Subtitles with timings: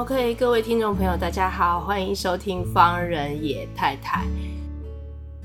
[0.00, 4.24] OK，各位听众朋友，大家好，欢迎收听方人野太太。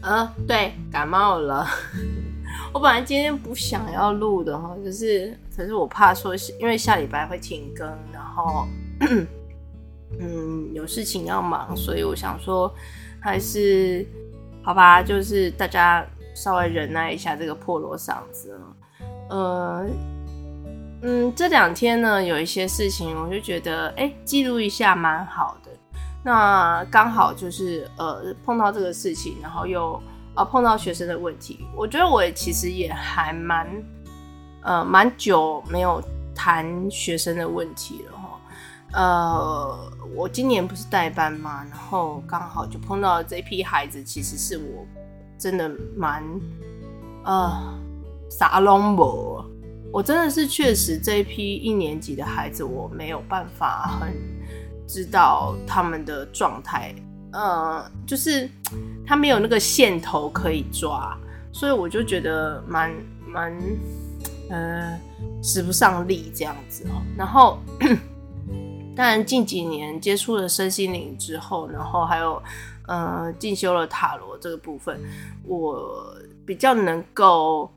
[0.01, 1.67] 呃，对，感冒了。
[2.71, 8.65] 我本来今天不想要录的哈，就是，可是我怕说，因为下礼拜会停更，然后，
[10.21, 12.73] 嗯，有事情要忙，所以我想说，
[13.19, 14.07] 还是
[14.63, 18.57] 好吧，就是大家稍微忍耐一下这个破锣嗓子。
[19.29, 19.85] 呃，
[21.01, 25.71] 嗯，这两天呢，有一些事情，我就觉得，哎，记录一下蛮好的。
[26.23, 30.01] 那刚好就是呃碰到这个事情，然后又
[30.35, 33.67] 呃碰到学生的问题，我觉得我其实也还蛮
[34.63, 36.01] 呃蛮久没有
[36.33, 38.39] 谈学生的问题了哈。
[38.93, 44.85] 呃，我今年不是代班嘛，然后刚好就碰到这批孩子，其实是我
[45.37, 46.23] 真的蛮
[47.25, 47.51] 呃
[48.31, 49.45] 啥拢无，
[49.91, 54.13] 我真的是确实这一批一年级的孩子，我没有办法很。
[54.87, 56.93] 知道他们的状态，
[57.31, 58.47] 呃，就是
[59.03, 61.17] 他没有那个线头可以抓，
[61.51, 62.93] 所以我就觉得蛮
[63.25, 63.51] 蛮，
[64.47, 64.95] 呃，
[65.41, 67.01] 使不上力这样子哦。
[67.17, 67.57] 然后，
[68.95, 72.39] 当然近几年接触了身心灵之后，然后还有
[72.87, 75.01] 呃进修了塔罗这个部分，
[75.47, 77.67] 我比较能够。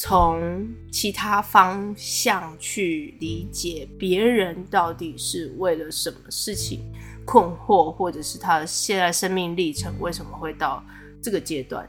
[0.00, 6.80] 从其他方向去理解别人到底是为了什么事情
[7.26, 10.80] 困惑，或者是他现在生命历程为什么会到
[11.20, 11.86] 这个阶段。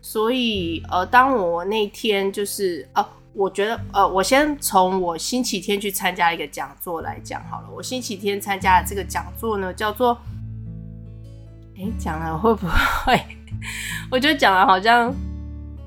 [0.00, 7.68] 所以，呃，当我那天就是，呃，我觉得，呃，我先从我星期天去参加一个讲座来讲好了。
[7.74, 10.16] 我星期天参加的这个讲座呢，叫做，
[11.76, 12.64] 诶，讲了会不
[13.04, 13.20] 会？
[14.08, 15.12] 我觉得讲了好像。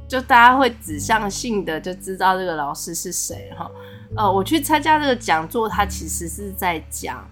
[0.08, 3.70] 就大家会指向性的就知道这个老师是谁哈，
[4.16, 7.28] 呃，我去参加这个讲座，他其实是在讲，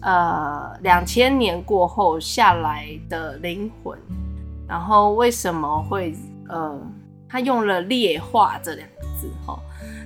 [0.00, 3.96] 呃，两千年过后下来的灵魂，
[4.66, 6.14] 然后为什么会
[6.48, 6.80] 呃，
[7.28, 9.56] 他用了劣化这两个字哈，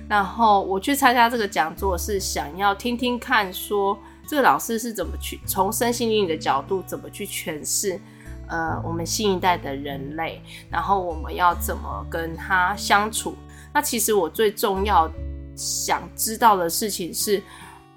[0.07, 7.99] 然后我去参加这个讲座是想要听听看说这个老师是怎么去从身心灵的角度怎么去诠释。
[8.47, 13.35] 呃，我们新一代的人类，然后我们要怎么跟他相处？
[13.73, 15.09] 那其实我最重要
[15.55, 17.43] 想知道的事情是，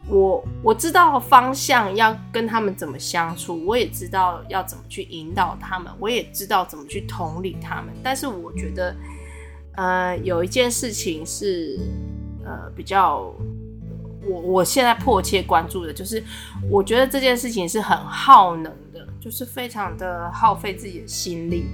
[0.09, 7.95] 我我知道方向要跟他们怎么相处，我也知道要怎么去引导他们，我也知道怎么去同理他们。
[8.03, 8.97] 但是我觉得，
[9.77, 11.79] 呃，有一件事情是，
[12.45, 13.33] 呃，比较
[14.29, 16.23] 我我现在迫切关注的，就是
[16.69, 19.07] 我觉得这件事情是很耗能的。
[19.21, 21.67] 就是非常的耗费自己的心力，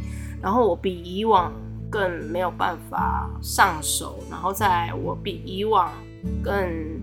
[0.42, 1.52] 然后我比以往
[1.88, 5.92] 更没有办法上手，然后再来我比以往
[6.42, 7.00] 更，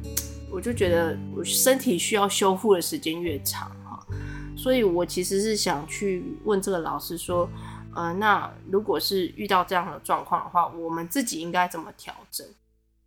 [0.51, 4.05] 我就觉得我身体需要修复的时间越长哈，
[4.57, 7.49] 所以我其实是想去问这个老师说，
[7.95, 12.45] 呃，那如果是遇到这样的状况的话，我们自己应该怎么调整？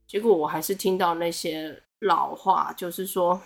[0.07, 3.41] 结果我还是听到那些老话，就是说。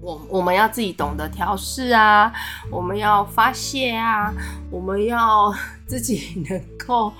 [0.00, 2.32] 我我们要自己懂得调试啊，
[2.70, 4.32] 我们要发泄啊，
[4.70, 5.52] 我们要
[5.86, 7.12] 自己能够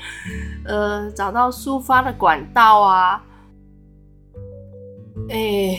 [0.64, 3.22] 呃找到抒发的管道啊。
[5.28, 5.78] 哎、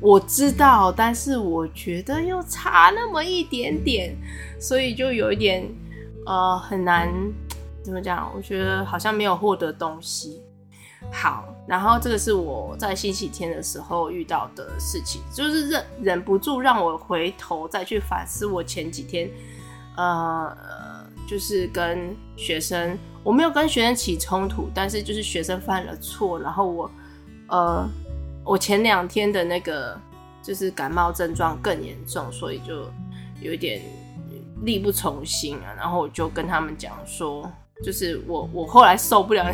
[0.00, 4.16] 我知道，但是我觉得又差那么一点点，
[4.58, 5.68] 所以就有一点
[6.24, 7.12] 呃很难
[7.82, 8.32] 怎么讲？
[8.34, 10.42] 我觉得好像没有获得东西。
[11.10, 19.30] 好，然后这个是我在星期天的时候遇到的事情，就是忍忍不住让我回头再去反思我前几天，
[19.96, 20.54] 呃，
[21.26, 26.90] 就是跟学生，我没有跟学生起冲突，但是就是学生犯了错，然后我，
[27.48, 27.88] 呃，
[28.44, 29.98] 我前两天的那个
[30.42, 32.82] 就是感冒症状更严重，所以就
[33.40, 33.80] 有一点
[34.62, 37.50] 力不从心啊，然后我就跟他们讲说，
[37.82, 39.46] 就是我我后来受不了。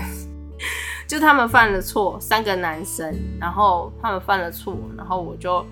[1.07, 5.65] 就他们犯了错，三个男生，然后他们犯了错，然后我就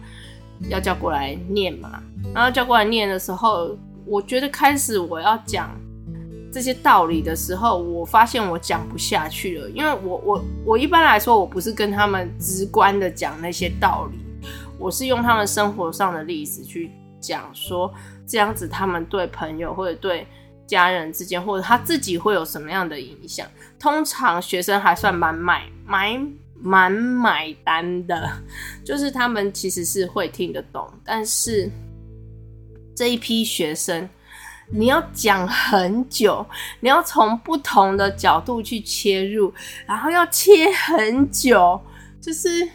[0.68, 2.02] 要叫过来念嘛。
[2.34, 5.70] 然后叫过来念的时候，我觉得开始我要讲
[6.52, 14.18] 这些道理的时候，我发现我讲不下去了，因为我我我一般来说我不是跟他们直观的讲那些道理，
[14.78, 16.90] 我是用他们生活上的例子去
[17.20, 17.92] 讲说，
[18.26, 20.26] 这样子他们对朋友或者对
[20.72, 23.46] 家人之间，或者他自己会有什么样的影响？
[23.78, 26.18] 通常学生还算蛮买买
[26.58, 28.30] 蛮买单的，
[28.82, 31.70] 就是他们其实是会听得懂，但是
[32.96, 34.08] 这一批学生，
[34.70, 36.46] 你要讲很久，
[36.80, 39.52] 你要从不同的角度去切入，
[39.86, 41.78] 然后要切很久，
[42.18, 42.66] 就是。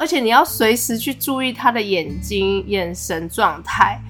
[0.00, 4.00] 而且你要随时去注意他的眼睛、眼神状态，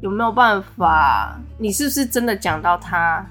[0.00, 1.38] 有没有办法？
[1.58, 3.24] 你是不是真的讲到他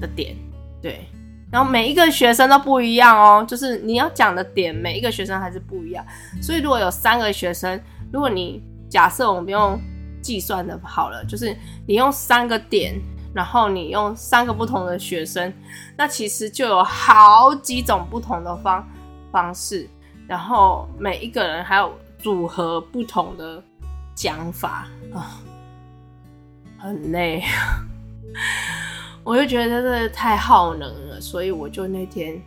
[0.00, 0.36] 的点？
[0.80, 1.06] 对，
[1.50, 6.04] 然后每一个学生都不一样哦，就是你要讲的点，每一个学生还是不一样。
[6.40, 7.80] 所以如果有三个学生，
[8.12, 9.80] 如果你假设我们用
[10.22, 11.56] 计算的好了，就是
[11.86, 12.98] 你用三个点，
[13.34, 15.52] 然后你用三个不同的学生，
[15.96, 18.88] 那其实就有好几种不同的方
[19.30, 19.88] 方式。
[20.28, 23.62] 然后每一个人还有组合不同的
[24.14, 25.38] 讲法啊，
[26.78, 27.42] 很累，
[29.24, 32.40] 我就觉得这太耗能了，所以我就那天，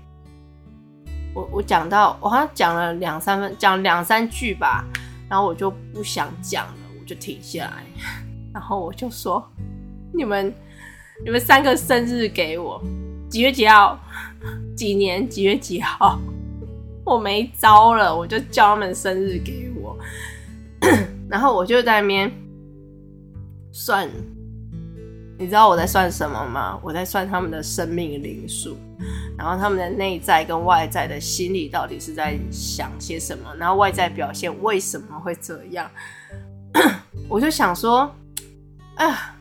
[1.34, 4.86] 我我讲到我好像讲了两三分，讲两三句吧，
[5.30, 7.84] 然后我就不想讲了，我就停下来，
[8.54, 9.46] 然后我就说，
[10.14, 10.54] 你们
[11.24, 12.82] 你们三个生日给我，
[13.30, 14.00] 几月几号，
[14.76, 16.20] 几年几月几号。
[17.06, 19.98] 我没招了，我就叫他们生日给我，
[21.28, 22.32] 然后我就在那边
[23.72, 24.10] 算，
[25.38, 26.80] 你知道我在算什么吗？
[26.84, 28.78] 我在算他们的生命灵数，
[29.38, 35.90] 然后他们的内在跟外在的心理到底是在想些什么，然后外在表现为什么会这样？
[37.30, 38.14] 我就想说，
[38.96, 39.36] 啊，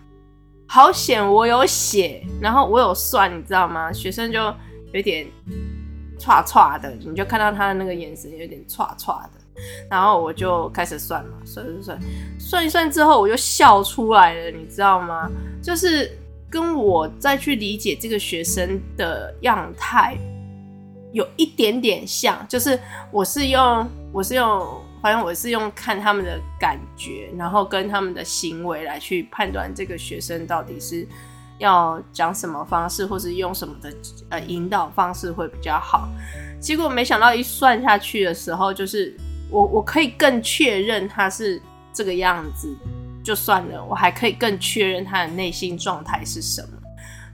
[0.67, 3.93] 好险我有写，然后我有算，你知道吗？
[3.93, 4.55] 学生就
[4.93, 5.27] 有点。
[6.21, 9.38] 唰唰的，你就看到他的那个眼神有点唰唰的，
[9.91, 12.01] 然后我就开始算嘛，算算算，
[12.39, 15.31] 算一算之后我就笑出来了，你知道吗？
[15.63, 16.11] 就是
[16.51, 20.17] 跟我再去理解这个学生的样态
[21.13, 22.79] 有一点点像，就是
[23.11, 24.67] 我是用我是用，
[25.03, 31.07] 反正我是用看他们的感觉，然后跟他们的行为来去判断这个学生到底是。
[31.61, 33.93] 要讲什么方式，或是用什么的
[34.29, 36.09] 呃引导方式会比较好？
[36.61, 39.17] 结果没想到一算下去的时候，就是
[39.51, 41.61] 我我可以更确认他是
[41.93, 42.75] 这个样子，
[43.23, 46.69] 就算了，我还可以更确认他的内心状态是什么。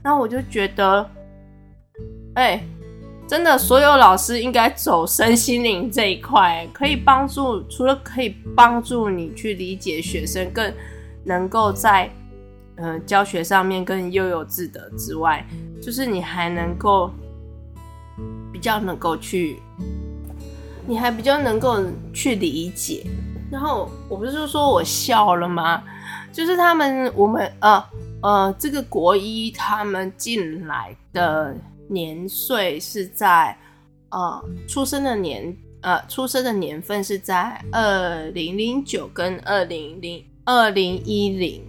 [0.03, 1.09] 那我就觉得，
[2.35, 2.63] 哎、
[3.27, 10.73] 真的，所有老师应该走身心灵这一块，可以帮助，除了可以帮助你去理解学生，更
[11.23, 12.09] 能够在。
[12.77, 15.47] 嗯、教学上面更悠有自得之外，
[15.81, 17.09] 就是你还能够
[18.51, 19.61] 比较能够去，
[20.87, 21.83] 你还比较能够
[22.13, 23.05] 去理解。
[23.51, 25.83] 然后我不是说我笑了吗？
[26.31, 27.83] 就是他们我们呃
[28.21, 31.55] 呃，这个国一他们进来的
[31.87, 33.57] 年岁是在
[34.09, 41.63] 呃出生的年呃出生的年份是在二零零九跟二零零二零一零。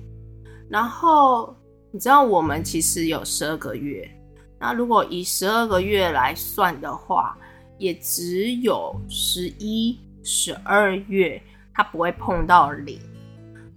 [0.68, 1.54] 然后
[1.92, 4.10] 你知道我们其实有十二个月，
[4.58, 7.38] 那如果以十二个月来算的话，
[7.78, 11.40] 也只有十一、十二月
[11.74, 12.98] 他不会碰到零，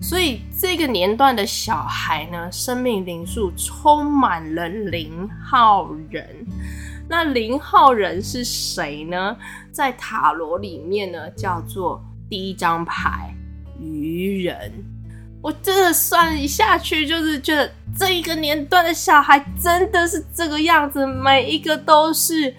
[0.02, 6.46] 所以这个年段的小孩呢，生命灵数充满了零号人。
[7.10, 9.36] 那零号人是谁呢？
[9.72, 13.34] 在塔罗里面呢，叫做第一张牌
[13.82, 14.72] 愚人。
[15.42, 22.54] 我真的算一下去，就是觉得这一个年段的小孩真的是这个样子，每一个都是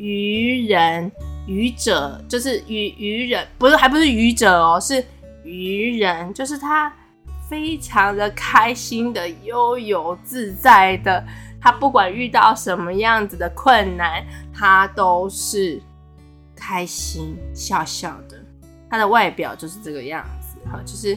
[0.00, 1.12] 愚人、
[1.46, 5.04] 愚者，就是愚愚人，不是，还不是愚者哦，是
[5.44, 6.92] 愚人，就是他
[7.48, 11.22] 非常的开心的、悠游自在的，
[11.60, 15.80] 他不管遇到什么样子的困难，他都是
[16.56, 18.42] 开心笑笑的，
[18.88, 21.16] 他的外表就是这个样子，哈，就是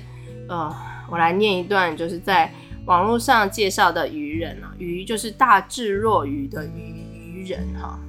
[0.50, 0.76] 呃。
[1.10, 2.52] 我来念一段，就是在
[2.86, 8.00] 网络上介绍的愚人啊，愚就是大智若愚的愚愚人哈。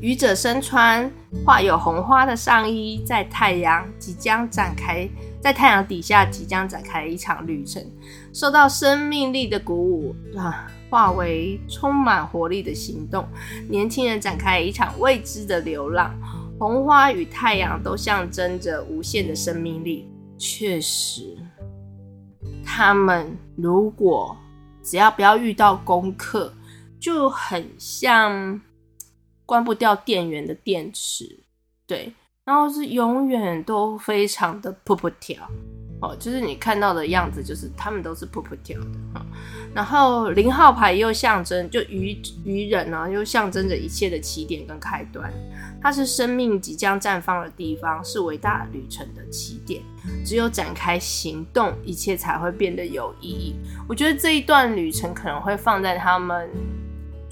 [0.00, 1.10] 愚者身穿
[1.44, 5.08] 画有红花的上衣，在太阳即将展开，
[5.40, 7.84] 在太阳底下即将展开一场旅程，
[8.32, 13.26] 受到生命力的鼓舞啊，化为充满活力的行动。
[13.68, 16.14] 年轻人展开一场未知的流浪，
[16.58, 20.08] 红花与太阳都象征着无限的生命力。
[20.38, 21.36] 确实。
[22.62, 24.36] 他们如果
[24.82, 26.52] 只要不要遇到功课，
[27.00, 28.60] 就很像
[29.46, 31.24] 关不掉电源的电池，
[31.86, 32.12] 对，
[32.44, 35.48] 然后是永远都非常的噗噗跳，
[36.02, 39.24] 哦，就是你看到的样子，就是他们都是噗噗跳的哈。
[39.72, 45.32] 然后零号牌又象征就愚愚人呢，又象征着一切的起点跟开端。
[45.80, 49.80] 它是生命即将绽放的地方，是伟大旅程的起点。
[50.24, 53.54] 只有展开行动，一切才会变得有意义。
[53.88, 56.50] 我觉得这一段旅程可能会放在他们。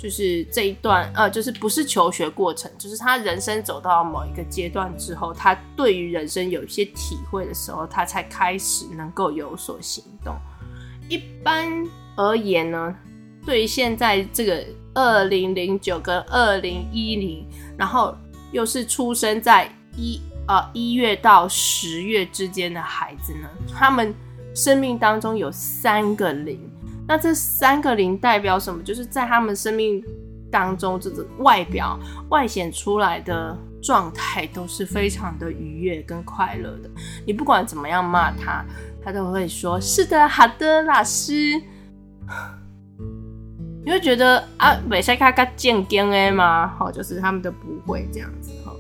[0.05, 10.35] 就是这一段，呃，就是不是求学过程，就是他人生走到某一个阶段之后，他对于人生有一些体会的时候，他才开始能够有所行动。
[11.09, 11.73] 一般
[12.17, 12.95] 而言呢，
[13.47, 18.15] 对于现在这个二零零九跟二零一零，然后
[18.53, 24.15] 又是出生在一呃一月到十月之间的孩子呢，他们
[24.55, 26.61] 生命当中有三个零。
[27.07, 28.83] 那这三个零代表什么？
[28.83, 30.03] 就是在他们生命
[30.51, 31.99] 当中，这个外表
[32.31, 36.89] 外显出来的状态都是非常的愉悦跟快乐的。
[37.27, 38.65] 你不管怎么样骂他，
[39.05, 41.61] 他都会说：“是的，好的，老师。”
[43.85, 46.67] 你会觉得啊，没赛卡卡健健哎吗？
[46.79, 48.73] 好，就是他们都不会这样子哈。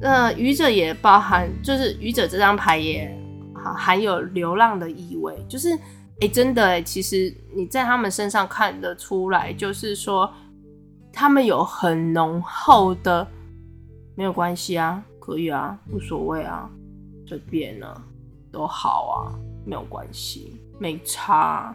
[0.00, 3.16] 那愚者也包含，就是愚者这张牌也
[3.54, 5.78] 好含有流浪的意味，就是。
[6.22, 10.32] 哎、真的哎，其实你在他们身上看得出来，就是说
[11.12, 13.26] 他们有很浓厚的，
[14.14, 16.70] 没有关系啊，可以啊，无所谓啊，
[17.26, 18.00] 随便啊，
[18.52, 19.34] 都好啊，
[19.66, 21.74] 没有关系，没差。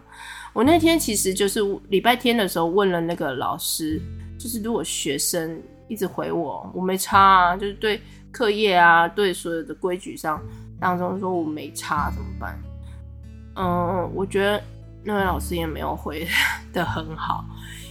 [0.54, 4.02] 我那天其实就是礼拜天的时候问了那个老师，
[4.40, 8.00] 就是如果学生一直回我，我没差啊，就是对
[8.32, 10.42] 课业啊，对所有的规矩上
[10.80, 12.58] 当中说我没差怎么办？
[13.58, 14.62] 嗯，我觉得
[15.04, 16.28] 那位老师也没有回
[16.72, 17.44] 得很好，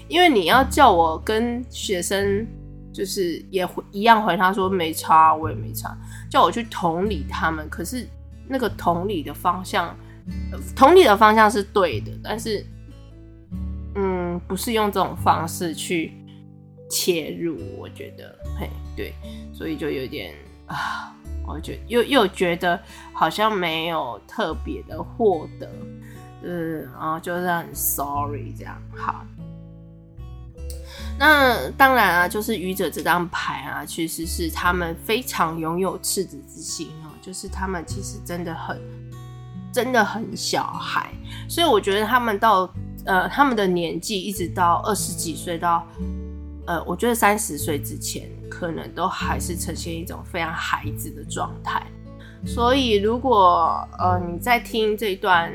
[0.09, 2.47] 因为你要叫我跟学生
[2.93, 5.97] 就是也回一样回他说没差，我也没差，
[6.31, 8.07] 叫我去同理他们，可是
[8.47, 9.95] 那个同理的方向，
[10.77, 12.65] 同理的方向是对的，但是
[13.97, 16.13] 嗯，不是用这种方式去
[16.89, 19.13] 切入，我觉得嘿对，
[19.53, 20.33] 所以就有点
[20.67, 21.13] 啊。
[21.47, 22.79] 我觉又又觉得
[23.13, 25.71] 好像没有特别的获得，
[26.43, 28.77] 嗯，然后就是很 sorry 这样。
[28.95, 29.25] 好，
[31.19, 38.81] 那当然啊，就是愚者这张牌啊，其实是他们非常拥有赤子之心哦，就是他们其实真的很
[39.73, 41.11] 真的很小孩，
[41.49, 42.73] 所以我觉得他们到
[43.05, 45.87] 呃他们的年纪一直到二十几岁到。
[46.69, 51.87] 呃，我觉得三十岁之前可能都还是呈现一种非常孩子的状态，
[52.45, 55.53] 所以如果呃你在听这一段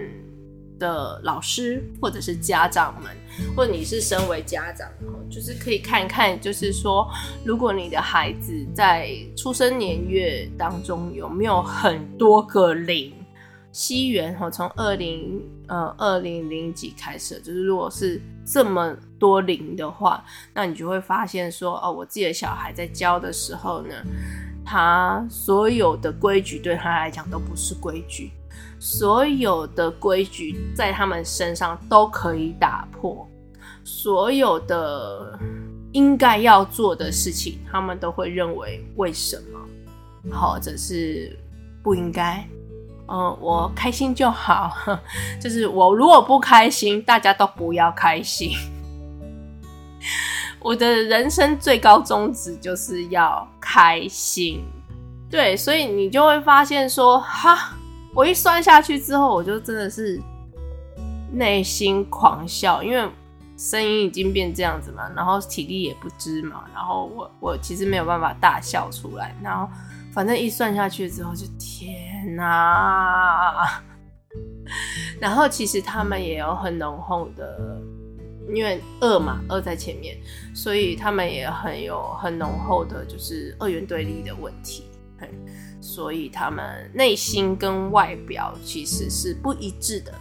[0.80, 3.12] 的老师或者是家长们，
[3.56, 4.88] 或者你是身为家长，
[5.30, 7.08] 就是可以看一看，就是说，
[7.46, 13.14] 如果你的孩子在出生年月当中有没有很多个零。
[13.72, 20.24] 西元哈，从二零呃二零零几开始，就是如果是这么多零的话，
[20.54, 23.96] 那你就会发现说，哦，我自己的小孩在教的时候呢，
[24.66, 28.32] 他所有的规矩对他来讲都不是规矩，
[28.78, 33.26] 所有的规矩在他们身上都可以打破，
[33.86, 35.40] 所有的
[35.94, 41.38] 应该要做的事情，他们都会认为为什么，或者是
[41.82, 42.46] 不应该。
[43.14, 44.74] 嗯，我开心就好，
[45.38, 48.52] 就是我如果不开心，大家都不要开心。
[50.64, 54.64] 我的人生最高宗旨就是要开心，
[55.30, 57.74] 对，所以你就会发现说，哈，
[58.16, 60.18] 我一算下去之后，我就真的是
[61.34, 63.10] 内心狂笑，因为
[63.58, 69.68] 声音已经变这样子嘛，然后体力也不支嘛，然后我我其实没有办法大笑出来，然后。
[70.14, 73.82] 反正一算下去之后就天哪，
[75.20, 77.82] 然后其实他们也有很浓厚的，
[78.54, 80.18] 因为恶嘛，恶在前面，
[80.54, 84.84] 所以他们也很有很浓厚的，就是二元对立的问题，
[85.80, 90.14] 所以他们内心跟外表其实是不一致的。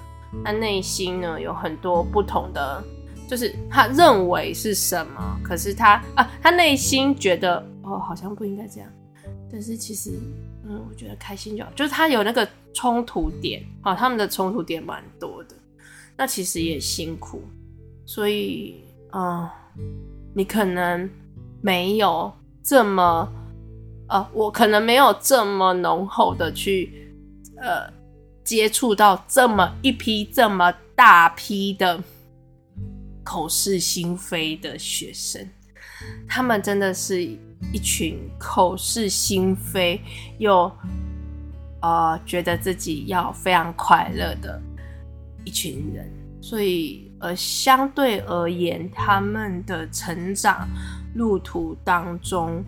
[0.45, 2.85] 他内心呢有很多不同的，
[3.29, 8.89] 就是他认为是什么，可是他啊，他内心觉得哦，好像不应该这样。
[9.53, 10.19] 但是其实，
[10.65, 11.71] 嗯，我觉得开心就好。
[11.75, 15.57] 就是他有那个冲突点，啊，他们的冲突点蛮多的。
[16.17, 17.43] 那其实也辛苦，
[18.05, 19.49] 所以，嗯，
[20.35, 21.09] 你可能
[21.63, 23.29] 没有这么，
[24.09, 27.13] 呃，我可能没有这么浓厚的去，
[27.57, 27.91] 呃，
[28.45, 32.03] 接触到这么一批这么大批的
[33.25, 35.49] 口是心非的学生，
[36.29, 37.37] 他们真的是。
[37.75, 40.01] 一群口是心非
[40.39, 40.73] 又
[41.83, 44.61] 呃觉得自己要非常快乐的
[45.45, 50.67] 一群人，所以呃相对而言，他们的成长
[51.15, 52.65] 路途当中，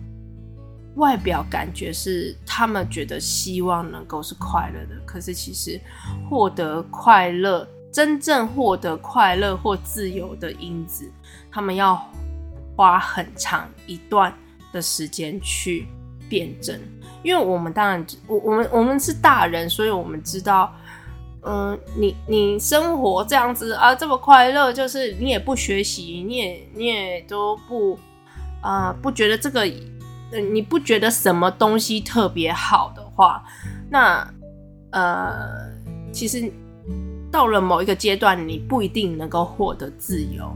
[0.95, 5.81] 外表感觉是他们觉得希望能够是快乐的，可是其实
[6.29, 11.11] 获得快乐，真正获得快乐或自由的因子，
[11.51, 11.99] 他们要
[12.75, 14.33] 花很长一段
[14.71, 15.87] 的时间去
[16.29, 16.79] 辩证。
[17.23, 20.73] 因为我们当然，我我们我们是大人，所以我们知道，
[21.41, 27.97] 嗯、你你生活这样子啊，这么快乐，就是你也不学习，你也你也都不
[28.61, 29.69] 啊、不觉得这个。
[30.51, 33.43] 你不觉得什么东西特别好的话，
[33.87, 34.27] 那
[34.89, 35.69] 呃，
[36.11, 36.51] 其实
[37.31, 40.51] 到了某一个阶段，你不一定能够获得自由。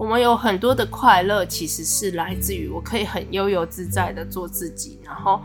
[0.00, 4.98] 我们有很多的快乐，其实是来自于我可以很悠游自在的做自己。
[5.04, 5.42] 然后，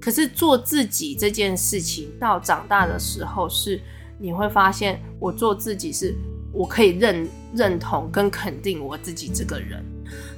[0.00, 3.78] 可是做自己这件事情，到长大的时候，是
[4.18, 6.14] 你会发现，我做自己是
[6.50, 9.84] 我可以认认同跟肯定我自己这个人。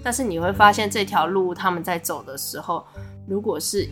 [0.03, 2.85] 但是你会发现这条路他们在走的时候，
[3.29, 3.89] 如果是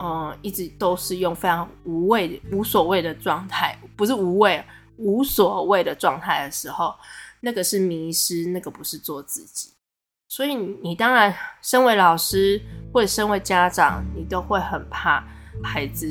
[0.00, 4.62] 嗯一直都是用非常无谓、无所谓的状态，不是无谓、
[4.98, 6.92] 无所谓的状态的时候，
[7.40, 9.74] 那个是迷失，那个不是做自己。
[10.28, 12.60] 所以你当然身为老师
[12.92, 15.24] 或者身为家长，你都会很怕
[15.62, 16.06] 孩子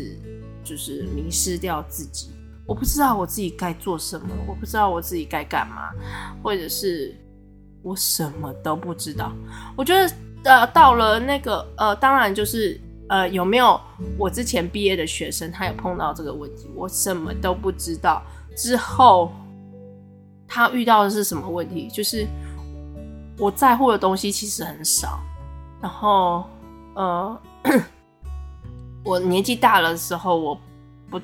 [0.64, 2.32] 就是迷失掉自己。
[2.66, 5.92] 我不知道我自己该做什么，我不知道我自己该干嘛，
[6.44, 7.16] 或者是。
[7.84, 9.32] 我什么都不知道。
[9.78, 10.12] 我觉得，
[10.44, 13.80] 呃，到了那个，呃，当然就是，呃，有没有
[14.18, 16.68] 我之前毕业的学生，他有碰到这个问题？
[16.76, 18.22] 我什么都不知道。
[18.58, 19.32] 之后，
[20.58, 21.88] 他遇到的是什么问题？
[21.88, 22.26] 就是
[23.38, 25.20] 我在乎的东西其实很少。
[25.80, 26.50] 然后，
[26.96, 27.40] 呃，
[29.06, 30.60] 我年纪大了的时候，我
[31.12, 31.22] 不，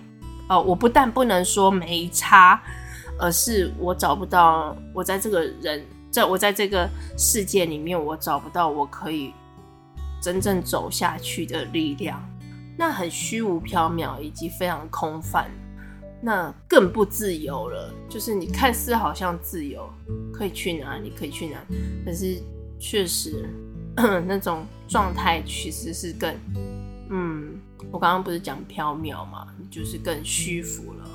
[0.48, 2.62] 呃，我不但不能说没差，
[3.20, 5.84] 而是我找不到我在这个人。
[6.12, 9.34] 在我在这个世界里面，我找不到我可以
[10.22, 12.24] 真正走下去的力量，
[12.78, 15.50] 那很虚无缥缈，以及非常空泛，
[16.24, 17.94] 那更不自由了。
[18.10, 19.88] 就是你看似好像自由，
[20.34, 22.42] 可以去哪里，可以去哪里，可是
[22.80, 23.48] 确实
[24.26, 26.34] 那种状态其实是更……
[27.10, 27.60] 嗯，
[27.92, 31.10] 我刚刚不是讲飘渺嘛，就是更虚浮了。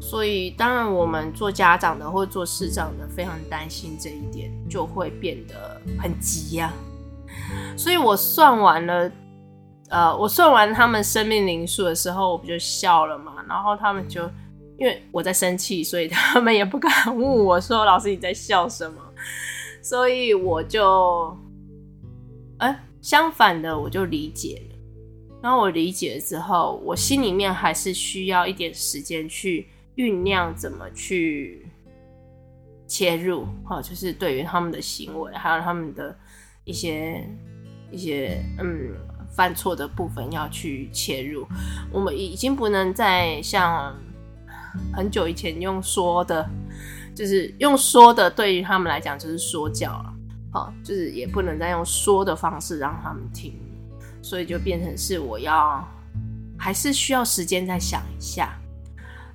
[0.00, 6.72] 所以，当然，我们做家长的或做师长的非常担心这一点，就会变得很急呀、
[7.76, 9.10] 所以我算完了，
[9.88, 13.44] 呃，我算完他们生命灵数的时候，我不就笑了嘛。
[13.48, 14.22] 然后他们就
[14.78, 19.00] 因为我在生气，所以他们也不敢问我说：“老师你在笑什么？”
[19.82, 21.36] 所以我就，
[22.58, 24.76] 哎、欸，相反的，我就理解了。
[25.42, 29.68] 然后我理解了之后，我心里面还是需要一点时间去。
[29.98, 31.66] 酝酿怎么去
[32.86, 36.16] 切入，哈，就是对于他们的行为，还有他们的
[36.62, 37.28] 一些
[37.90, 38.94] 一些嗯
[39.30, 41.46] 犯错的部分要去切入。
[41.92, 43.94] 我们已经不能再像
[44.92, 46.48] 很久以前用说的，
[47.14, 50.12] 就是用说的，对于他们来讲就是说教了，
[50.52, 53.54] 好，就是也不能再用说的方式让他们听，
[54.22, 55.86] 所以就变成是我要
[56.56, 58.58] 还是需要时间再想一下。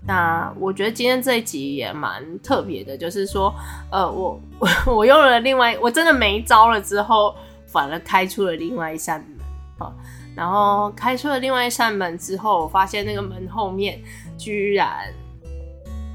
[0.06, 3.56] 那我觉得今天这一集也蛮特别的，就是说，
[3.90, 7.34] 呃，我我 我用了另外，我真的没招了之后，
[7.66, 9.26] 反而开出了另外一扇，
[10.36, 14.00] 然后开出了另外一扇门之后，我发现那个门后面
[14.38, 15.12] 居然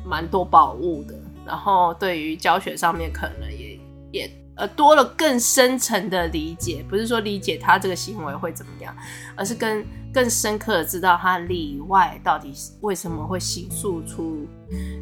[0.05, 3.81] 蛮多宝物的，然后对于教学上面可能也
[4.13, 8.97] 也呃多了更深层的理解，不是说理解他这个行为会怎么样，
[9.35, 9.85] 而是跟。
[10.11, 12.51] 更深刻的知道他里外到底
[12.81, 14.49] 为什么会形塑出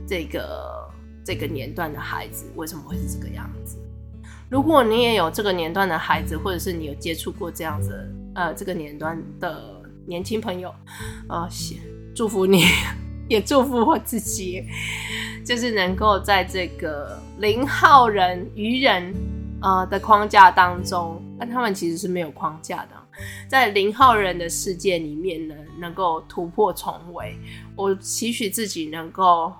[0.07, 0.90] 这个
[1.24, 3.79] 这个年段的孩子，为什么会是这个样子？
[4.50, 10.72] 如果你也有这个年段的孩子，或者是你有接触过这样子呃这个年段的年轻朋友，
[11.29, 11.49] 呃，
[12.14, 12.64] 祝福你，
[13.29, 14.62] 也祝福我自己，
[15.44, 19.12] 就是能够在这个零号人、愚人
[19.62, 22.90] 呃的框架当中，但他们其实是没有框架的。
[23.49, 27.35] 在零号人的世界里面呢，能够突破重围。
[27.75, 29.51] 我期许自己能够，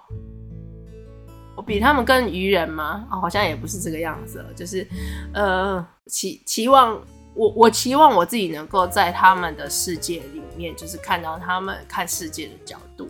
[1.57, 3.07] 我比他们更愚人吗？
[3.11, 4.53] 哦，好像也不是这个样子了。
[4.53, 4.87] 就是，
[5.33, 7.01] 呃，期期望
[7.37, 13.09] 我，我期望我自己能够在他们的世界里面，就是看到他们看世界的角度，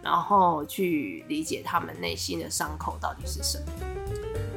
[0.00, 3.64] 然后去理解他们内心的伤口到底是什么。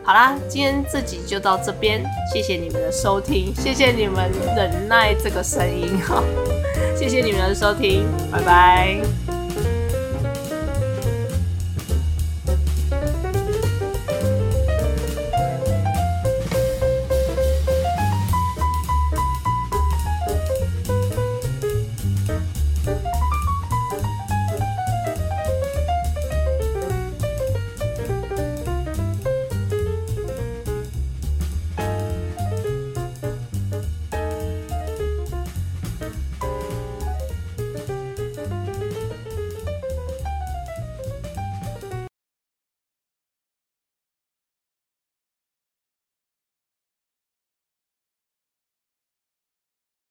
[0.03, 2.01] 好啦，今天这集就到这边，
[2.31, 6.23] 谢谢你们的收听，谢谢你们忍耐这个声音哈，
[6.95, 9.26] 谢谢你们的收听，拜拜。